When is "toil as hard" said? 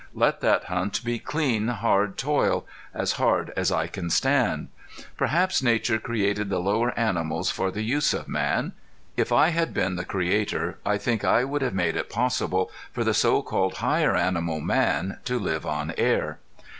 2.17-3.53